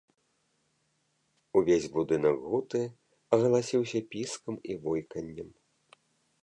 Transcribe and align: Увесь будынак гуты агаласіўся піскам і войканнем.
Увесь 1.61 1.85
будынак 1.97 2.37
гуты 2.49 2.81
агаласіўся 3.37 3.99
піскам 4.15 4.55
і 4.71 4.81
войканнем. 4.87 5.49